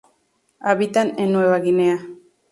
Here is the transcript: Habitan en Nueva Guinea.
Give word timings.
Habitan 0.61 1.13
en 1.19 1.31
Nueva 1.31 1.59
Guinea. 1.59 1.99